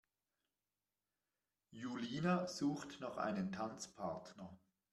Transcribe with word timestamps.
Julina 1.69 2.47
sucht 2.47 3.01
noch 3.01 3.17
einen 3.17 3.51
Tanzpartner. 3.51 4.57